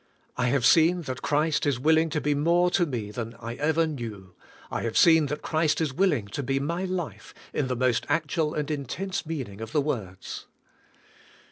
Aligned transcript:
I 0.35 0.47
have 0.47 0.65
seen 0.65 1.03
that 1.03 1.21
Christ 1.21 1.67
is 1.67 1.79
willing 1.79 2.09
to 2.09 2.19
be 2.19 2.33
more 2.33 2.71
to 2.71 2.87
me 2.87 3.11
than 3.11 3.35
I 3.39 3.53
ever 3.57 3.85
knew; 3.85 4.33
I 4.71 4.81
have 4.81 4.97
seen 4.97 5.27
that 5.27 5.43
Christ 5.43 5.79
is 5.79 5.93
willing 5.93 6.25
to 6.29 6.41
be 6.41 6.59
my 6.59 6.85
life 6.85 7.35
in 7.53 7.67
the 7.67 7.75
most 7.75 8.07
actual 8.09 8.55
and 8.55 8.71
intense 8.71 9.27
meaning 9.27 9.61
of 9.61 9.73
the 9.73 9.81
words." 9.81 10.47